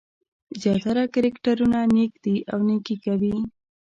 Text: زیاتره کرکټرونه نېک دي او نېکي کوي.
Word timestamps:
زیاتره 0.61 1.03
کرکټرونه 1.13 1.79
نېک 1.93 2.13
دي 2.23 2.35
او 2.51 2.59
نېکي 2.67 2.95
کوي. 3.05 3.35